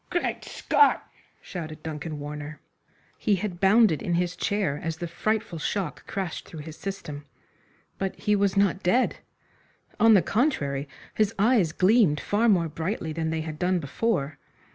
[0.09, 1.07] "Great Scott!"
[1.43, 2.59] shouted Duncan Warner.
[3.19, 7.25] He had bounded in his chair as the frightful shock crashed through his system.
[7.99, 9.17] But he was not dead.
[9.99, 14.39] On the contrary, his eyes gleamed far more brightly than they had done before.